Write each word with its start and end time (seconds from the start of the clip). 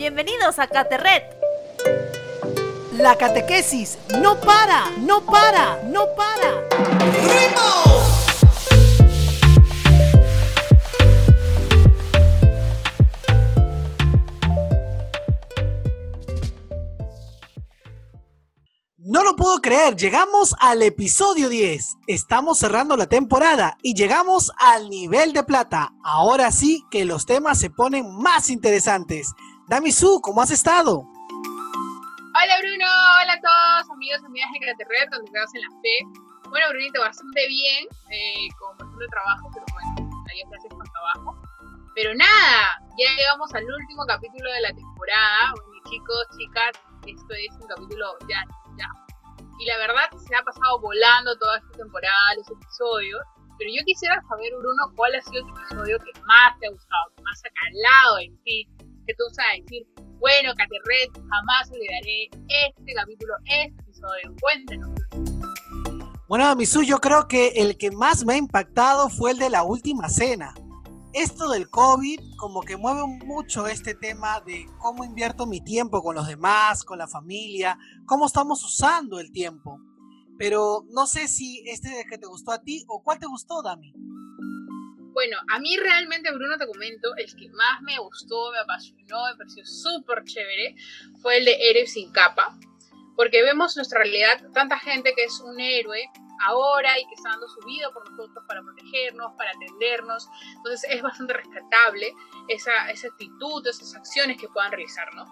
Bienvenidos 0.00 0.58
a 0.58 0.66
Caterret. 0.66 1.24
La 2.92 3.18
catequesis 3.18 3.98
no 4.18 4.40
para, 4.40 4.88
no 4.96 5.26
para, 5.26 5.82
no 5.82 6.06
para. 6.16 7.20
No 18.96 19.22
lo 19.22 19.36
puedo 19.36 19.60
creer, 19.60 19.96
llegamos 19.96 20.54
al 20.60 20.80
episodio 20.80 21.50
10. 21.50 21.98
Estamos 22.06 22.58
cerrando 22.58 22.96
la 22.96 23.06
temporada 23.06 23.76
y 23.82 23.92
llegamos 23.92 24.50
al 24.56 24.88
nivel 24.88 25.34
de 25.34 25.42
plata. 25.42 25.92
Ahora 26.02 26.52
sí 26.52 26.86
que 26.90 27.04
los 27.04 27.26
temas 27.26 27.58
se 27.58 27.68
ponen 27.68 28.16
más 28.16 28.48
interesantes. 28.48 29.34
Damisu, 29.70 30.20
¿cómo 30.20 30.42
has 30.42 30.50
estado? 30.50 30.98
Hola 30.98 32.54
Bruno, 32.58 32.90
hola 33.22 33.34
a 33.34 33.40
todos, 33.40 33.86
amigos, 33.94 34.18
amigas 34.26 34.50
de 34.50 34.66
Caterret, 34.66 35.06
conectados 35.14 35.54
en 35.54 35.62
la 35.62 35.70
fe. 35.78 35.94
Bueno, 36.50 36.66
Brunito, 36.70 36.98
bastante 36.98 37.46
bien, 37.46 37.86
eh, 38.10 38.50
con 38.58 38.76
bastante 38.76 39.06
trabajo, 39.06 39.46
pero 39.54 39.64
bueno, 39.70 40.10
hay 40.26 40.42
clases 40.50 40.74
con 40.74 40.82
trabajo. 40.90 41.38
Pero 41.94 42.10
nada, 42.18 42.82
ya 42.98 43.14
llegamos 43.14 43.54
al 43.54 43.62
último 43.62 44.02
capítulo 44.10 44.50
de 44.50 44.60
la 44.60 44.74
temporada. 44.74 45.54
Bueno, 45.54 45.78
chicos, 45.86 46.26
chicas, 46.34 46.74
esto 47.06 47.32
es 47.38 47.54
un 47.62 47.68
capítulo 47.70 48.18
ya 48.26 48.42
y 49.60 49.66
la 49.66 49.76
verdad 49.76 50.10
se 50.18 50.34
ha 50.34 50.42
pasado 50.42 50.80
volando 50.80 51.36
toda 51.38 51.58
esta 51.58 51.78
temporada, 51.78 52.34
los 52.34 52.50
episodios. 52.50 53.22
Pero 53.58 53.70
yo 53.70 53.84
quisiera 53.84 54.18
saber, 54.26 54.50
Bruno, 54.58 54.90
cuál 54.96 55.14
ha 55.14 55.20
sido 55.20 55.46
el 55.46 55.50
episodio 55.54 55.98
que 56.00 56.18
más 56.26 56.58
te 56.58 56.66
ha 56.66 56.70
gustado, 56.70 57.12
que 57.14 57.22
más 57.22 57.38
ha 57.44 57.50
calado 57.54 58.18
en 58.18 58.42
ti, 58.42 58.66
tú 59.16 59.24
a 59.38 59.60
decir, 59.60 59.86
bueno, 60.18 60.52
Caterret, 60.56 61.10
jamás 61.14 61.70
olvidaré 61.70 62.30
este 62.66 62.92
capítulo, 62.94 63.34
este 63.44 63.82
episodio. 63.82 64.36
Cuéntenos. 64.40 64.90
Bueno, 66.28 66.54
Misu, 66.56 66.82
yo 66.82 66.98
creo 66.98 67.26
que 67.26 67.48
el 67.56 67.76
que 67.76 67.90
más 67.90 68.24
me 68.24 68.34
ha 68.34 68.36
impactado 68.36 69.08
fue 69.08 69.32
el 69.32 69.38
de 69.38 69.50
la 69.50 69.64
última 69.64 70.08
cena 70.08 70.54
esto 71.12 71.48
del 71.50 71.68
COVID 71.68 72.20
como 72.36 72.60
que 72.60 72.76
mueve 72.76 73.02
mucho 73.24 73.66
este 73.66 73.94
tema 73.94 74.40
de 74.40 74.66
cómo 74.78 75.04
invierto 75.04 75.46
mi 75.46 75.60
tiempo 75.60 76.02
con 76.02 76.14
los 76.14 76.26
demás, 76.26 76.84
con 76.84 76.98
la 76.98 77.08
familia, 77.08 77.78
cómo 78.06 78.26
estamos 78.26 78.64
usando 78.64 79.18
el 79.18 79.32
tiempo. 79.32 79.80
Pero 80.38 80.84
no 80.90 81.06
sé 81.06 81.28
si 81.28 81.62
este 81.66 82.04
que 82.08 82.18
te 82.18 82.26
gustó 82.26 82.52
a 82.52 82.62
ti 82.62 82.84
o 82.88 83.02
cuál 83.02 83.18
te 83.18 83.26
gustó, 83.26 83.62
Dami. 83.62 83.92
Bueno, 85.20 85.36
a 85.50 85.58
mí 85.58 85.76
realmente, 85.76 86.32
Bruno, 86.32 86.56
te 86.56 86.66
comento, 86.66 87.14
el 87.14 87.36
que 87.36 87.50
más 87.50 87.82
me 87.82 87.98
gustó, 87.98 88.50
me 88.52 88.58
apasionó, 88.58 89.26
me 89.26 89.36
pareció 89.36 89.66
súper 89.66 90.24
chévere, 90.24 90.76
fue 91.20 91.36
el 91.36 91.44
de 91.44 91.58
Héroe 91.60 91.86
sin 91.86 92.10
capa, 92.10 92.58
porque 93.20 93.42
vemos 93.42 93.76
nuestra 93.76 93.98
realidad, 93.98 94.40
tanta 94.54 94.78
gente 94.78 95.12
que 95.14 95.24
es 95.24 95.40
un 95.40 95.60
héroe, 95.60 96.10
ahora 96.46 96.98
y 96.98 97.06
que 97.06 97.16
está 97.16 97.28
dando 97.28 97.46
su 97.48 97.60
vida 97.66 97.90
por 97.92 98.08
nosotros 98.08 98.42
para 98.48 98.62
protegernos, 98.62 99.34
para 99.36 99.50
atendernos. 99.50 100.26
Entonces 100.56 100.90
es 100.90 101.02
bastante 101.02 101.34
rescatable 101.34 102.14
esa, 102.48 102.90
esa 102.90 103.08
actitud, 103.08 103.66
esas 103.66 103.94
acciones 103.94 104.38
que 104.38 104.48
puedan 104.48 104.72
realizar, 104.72 105.14
¿no? 105.14 105.26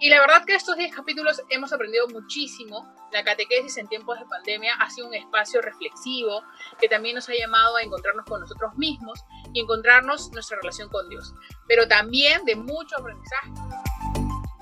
Y 0.00 0.10
la 0.10 0.18
verdad 0.18 0.44
que 0.44 0.56
estos 0.56 0.76
10 0.76 0.92
capítulos 0.92 1.40
hemos 1.48 1.72
aprendido 1.72 2.08
muchísimo. 2.08 2.92
La 3.12 3.22
catequesis 3.22 3.76
en 3.76 3.86
tiempos 3.86 4.18
de 4.18 4.26
pandemia 4.26 4.74
ha 4.74 4.90
sido 4.90 5.06
un 5.06 5.14
espacio 5.14 5.62
reflexivo 5.62 6.42
que 6.80 6.88
también 6.88 7.14
nos 7.14 7.28
ha 7.28 7.34
llamado 7.34 7.76
a 7.76 7.82
encontrarnos 7.82 8.24
con 8.24 8.40
nosotros 8.40 8.74
mismos 8.76 9.24
y 9.52 9.60
encontrarnos 9.60 10.32
nuestra 10.32 10.56
relación 10.56 10.88
con 10.88 11.08
Dios, 11.08 11.32
pero 11.68 11.86
también 11.86 12.44
de 12.44 12.56
mucho 12.56 12.96
aprendizaje. 12.98 13.52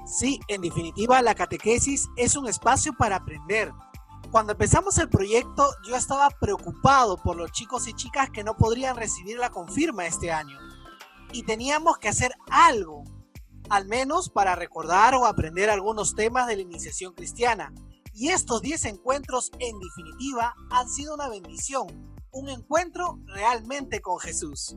Sí, 0.06 0.40
en 0.48 0.62
definitiva, 0.62 1.20
la 1.20 1.34
catequesis 1.34 2.08
es 2.16 2.36
un 2.36 2.46
espacio 2.46 2.92
para 2.96 3.16
aprender, 3.16 3.72
cuando 4.30 4.52
empezamos 4.52 4.98
el 4.98 5.08
proyecto 5.08 5.66
yo 5.82 5.96
estaba 5.96 6.28
preocupado 6.28 7.16
por 7.16 7.36
los 7.36 7.52
chicos 7.52 7.86
y 7.88 7.94
chicas 7.94 8.28
que 8.30 8.44
no 8.44 8.56
podrían 8.56 8.96
recibir 8.96 9.38
la 9.38 9.50
confirma 9.50 10.06
este 10.06 10.32
año. 10.32 10.58
Y 11.32 11.44
teníamos 11.44 11.98
que 11.98 12.08
hacer 12.08 12.34
algo, 12.50 13.04
al 13.70 13.86
menos 13.86 14.28
para 14.28 14.54
recordar 14.54 15.14
o 15.14 15.26
aprender 15.26 15.70
algunos 15.70 16.14
temas 16.14 16.46
de 16.48 16.56
la 16.56 16.62
iniciación 16.62 17.14
cristiana. 17.14 17.72
Y 18.12 18.28
estos 18.28 18.62
10 18.62 18.86
encuentros, 18.86 19.50
en 19.58 19.78
definitiva, 19.78 20.54
han 20.70 20.88
sido 20.88 21.14
una 21.14 21.28
bendición, 21.28 21.86
un 22.30 22.48
encuentro 22.48 23.18
realmente 23.26 24.00
con 24.00 24.18
Jesús. 24.18 24.76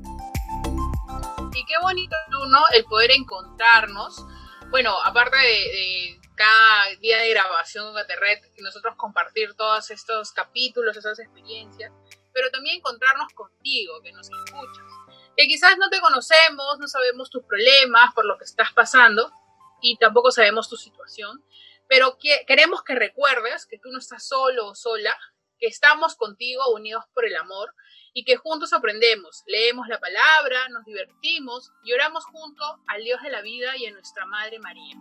Y 1.54 1.66
qué 1.66 1.74
bonito, 1.82 2.16
¿no? 2.50 2.60
El 2.74 2.86
poder 2.86 3.12
encontrarnos. 3.12 4.26
Bueno, 4.70 4.96
aparte 5.04 5.36
de 5.36 6.22
cada 6.36 6.96
día 7.02 7.18
de 7.18 7.30
grabación 7.32 7.96
de 7.96 8.42
y 8.56 8.62
nosotros 8.62 8.96
compartir 8.96 9.56
todos 9.56 9.90
estos 9.90 10.32
capítulos, 10.32 10.96
esas 10.96 11.18
experiencias, 11.18 11.92
pero 12.32 12.52
también 12.52 12.78
encontrarnos 12.78 13.34
contigo, 13.34 14.00
que 14.04 14.14
nos 14.14 14.30
escuchas. 14.30 14.86
Que 15.36 15.48
quizás 15.48 15.76
no 15.80 15.90
te 15.90 16.00
conocemos, 16.00 16.78
no 16.78 16.88
sabemos 16.88 17.32
tus 17.32 17.44
problemas, 17.46 18.14
por 18.14 18.26
lo 18.26 18.38
que 18.38 18.46
estás 18.46 18.72
pasando, 18.72 19.34
y 19.82 19.98
tampoco 19.98 20.30
sabemos 20.32 20.70
tu 20.70 20.78
situación, 20.78 21.44
pero 21.88 22.20
que, 22.20 22.46
queremos 22.46 22.84
que 22.84 22.94
recuerdes 22.94 23.66
que 23.66 23.80
tú 23.80 23.90
no 23.90 23.98
estás 23.98 24.28
solo 24.28 24.68
o 24.68 24.76
sola, 24.76 25.18
que 25.60 25.68
estamos 25.68 26.16
contigo 26.16 26.62
unidos 26.74 27.06
por 27.14 27.26
el 27.26 27.36
amor 27.36 27.74
y 28.14 28.24
que 28.24 28.38
juntos 28.38 28.74
aprendemos, 28.74 29.44
leemos 29.46 29.88
la 29.88 30.00
palabra, 30.00 30.68
nos 30.70 30.86
divertimos 30.86 31.72
y 31.84 31.94
oramos 31.94 32.26
junto 32.26 32.64
al 32.88 33.04
Dios 33.04 33.22
de 33.22 33.30
la 33.30 33.42
vida 33.42 33.78
y 33.78 33.86
a 33.86 33.92
nuestra 33.92 34.26
Madre 34.26 34.60
María. 34.60 34.96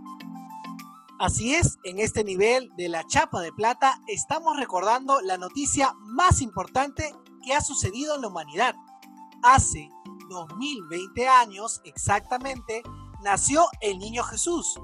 Así 1.19 1.55
es, 1.55 1.79
en 1.83 1.99
este 1.99 2.23
nivel 2.23 2.71
de 2.77 2.89
la 2.89 3.05
chapa 3.07 3.41
de 3.41 3.53
plata 3.53 4.01
estamos 4.07 4.57
recordando 4.57 5.21
la 5.21 5.37
noticia 5.37 5.93
más 6.01 6.41
importante 6.43 7.13
que 7.45 7.55
ha 7.55 7.61
sucedido 7.61 8.15
en 8.15 8.21
la 8.21 8.29
humanidad. 8.29 8.77
Hace 9.43 9.89
2020 10.29 11.27
años 11.27 11.81
exactamente 11.85 12.83
nació 13.23 13.67
el 13.81 13.99
niño 13.99 14.23
Jesús 14.23 14.79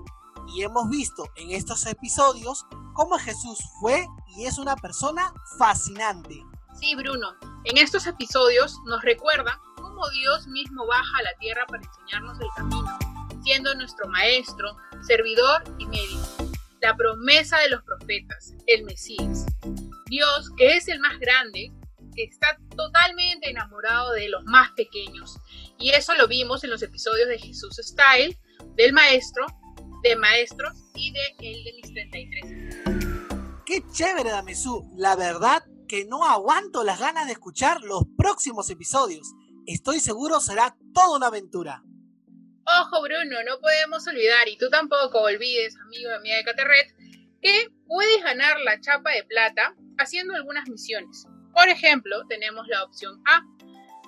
y 0.48 0.62
hemos 0.62 0.88
visto 0.88 1.24
en 1.36 1.52
estos 1.52 1.86
episodios 1.86 2.66
cómo 2.94 3.18
Jesús 3.18 3.58
fue 3.80 4.06
y 4.36 4.46
es 4.46 4.58
una 4.58 4.76
persona 4.76 5.32
fascinante. 5.58 6.42
Sí, 6.80 6.94
Bruno, 6.94 7.34
en 7.64 7.76
estos 7.78 8.06
episodios 8.06 8.78
nos 8.86 9.02
recuerda 9.02 9.60
cómo 9.76 10.08
Dios 10.10 10.46
mismo 10.48 10.86
baja 10.86 11.18
a 11.18 11.22
la 11.22 11.34
tierra 11.38 11.66
para 11.66 11.82
enseñarnos 11.82 12.40
el 12.40 12.48
camino 12.56 13.14
siendo 13.44 13.74
nuestro 13.74 14.08
maestro, 14.08 14.76
servidor 15.06 15.62
y 15.78 15.86
médico. 15.86 16.50
La 16.80 16.96
promesa 16.96 17.58
de 17.58 17.70
los 17.70 17.82
profetas, 17.82 18.54
el 18.66 18.84
Mesías. 18.84 19.46
Dios, 20.06 20.50
que 20.56 20.76
es 20.76 20.88
el 20.88 20.98
más 21.00 21.18
grande, 21.18 21.70
está 22.16 22.56
totalmente 22.76 23.50
enamorado 23.50 24.12
de 24.12 24.28
los 24.28 24.44
más 24.44 24.70
pequeños. 24.72 25.38
Y 25.78 25.90
eso 25.90 26.14
lo 26.14 26.26
vimos 26.26 26.64
en 26.64 26.70
los 26.70 26.82
episodios 26.82 27.28
de 27.28 27.38
Jesús 27.38 27.76
Style, 27.76 28.36
del 28.76 28.92
maestro, 28.92 29.46
de 30.04 30.16
maestros 30.16 30.72
y 30.94 31.12
de 31.12 31.34
el 31.38 31.64
de 31.64 31.72
mis 31.72 31.94
33. 31.94 33.64
Qué 33.64 33.82
chévere, 33.90 34.30
Damisú. 34.30 34.92
La 34.96 35.16
verdad 35.16 35.64
que 35.88 36.04
no 36.04 36.24
aguanto 36.24 36.84
las 36.84 37.00
ganas 37.00 37.26
de 37.26 37.32
escuchar 37.32 37.80
los 37.80 38.02
próximos 38.16 38.68
episodios. 38.68 39.32
Estoy 39.66 40.00
seguro 40.00 40.40
será 40.40 40.76
toda 40.92 41.16
una 41.16 41.28
aventura. 41.28 41.82
Ojo, 42.66 43.02
Bruno, 43.02 43.42
no 43.46 43.58
podemos 43.60 44.06
olvidar, 44.06 44.46
y 44.48 44.58
tú 44.58 44.68
tampoco 44.70 45.20
olvides, 45.20 45.74
amigo 45.86 46.10
y 46.10 46.14
amiga 46.14 46.36
de 46.36 46.44
Caterret, 46.44 46.94
que 47.40 47.68
puedes 47.86 48.22
ganar 48.22 48.60
la 48.60 48.80
chapa 48.80 49.10
de 49.10 49.24
plata 49.24 49.74
haciendo 49.98 50.34
algunas 50.34 50.68
misiones. 50.68 51.26
Por 51.54 51.68
ejemplo, 51.68 52.26
tenemos 52.28 52.66
la 52.68 52.84
opción 52.84 53.22
A. 53.26 53.42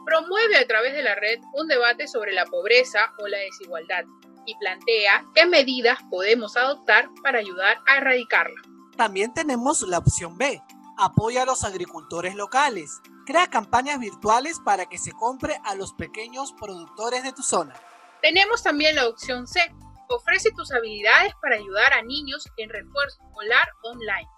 Promueve 0.05 0.57
a 0.57 0.67
través 0.67 0.93
de 0.93 1.03
la 1.03 1.15
red 1.15 1.39
un 1.55 1.69
debate 1.69 2.07
sobre 2.07 2.33
la 2.33 2.45
pobreza 2.45 3.13
o 3.19 3.29
la 3.29 3.39
desigualdad 3.39 4.05
y 4.47 4.57
plantea 4.57 5.27
qué 5.35 5.47
medidas 5.47 5.99
podemos 6.11 6.57
adoptar 6.57 7.09
para 7.23 7.39
ayudar 7.39 7.79
a 7.87 7.99
erradicarla. 7.99 8.61
También 8.97 9.35
tenemos 9.35 9.83
la 9.83 9.99
opción 9.99 10.39
B. 10.39 10.63
Apoya 10.97 11.43
a 11.43 11.47
los 11.47 11.65
agricultores 11.65 12.35
locales. 12.35 13.01
Crea 13.27 13.51
campañas 13.51 13.99
virtuales 13.99 14.59
para 14.65 14.87
que 14.87 14.99
se 14.99 15.13
compre 15.13 15.61
a 15.65 15.75
los 15.75 15.93
pequeños 15.93 16.53
productores 16.53 17.23
de 17.23 17.33
tu 17.33 17.43
zona. 17.43 17.75
Tenemos 18.23 18.63
también 18.63 18.97
la 18.97 19.09
opción 19.09 19.47
C. 19.47 19.61
Ofrece 20.09 20.51
tus 20.53 20.73
habilidades 20.73 21.35
para 21.43 21.57
ayudar 21.57 21.93
a 21.93 22.03
niños 22.03 22.49
en 22.57 22.71
refuerzo 22.71 23.19
escolar 23.29 23.69
online. 23.83 24.29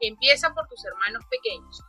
Empieza 0.00 0.52
por 0.54 0.66
tus 0.66 0.84
hermanos 0.84 1.24
pequeños. 1.30 1.82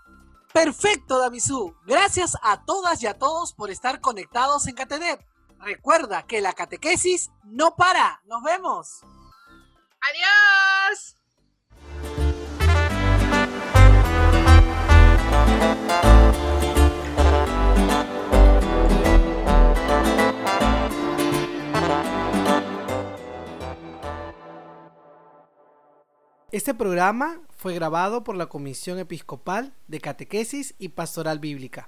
Perfecto, 0.53 1.19
Damisú. 1.19 1.75
Gracias 1.85 2.35
a 2.41 2.65
todas 2.65 3.01
y 3.03 3.07
a 3.07 3.17
todos 3.17 3.53
por 3.53 3.69
estar 3.69 4.01
conectados 4.01 4.67
en 4.67 4.75
Catedep. 4.75 5.21
Recuerda 5.59 6.23
que 6.23 6.41
la 6.41 6.53
catequesis 6.53 7.31
no 7.43 7.75
para. 7.75 8.21
Nos 8.25 8.41
vemos. 8.43 9.01
Adiós. 10.01 11.15
Este 26.51 26.73
programa 26.73 27.41
fue 27.55 27.75
grabado 27.75 28.23
por 28.23 28.35
la 28.35 28.47
Comisión 28.47 28.97
Episcopal 28.97 29.75
de 29.87 30.01
Catequesis 30.01 30.73
y 30.79 30.89
Pastoral 30.89 31.37
Bíblica. 31.37 31.87